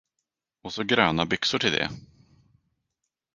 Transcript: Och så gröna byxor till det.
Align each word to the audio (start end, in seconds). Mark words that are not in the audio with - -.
Och 0.63 0.73
så 0.73 0.83
gröna 0.83 1.25
byxor 1.25 1.59
till 1.59 1.71
det. 1.71 1.89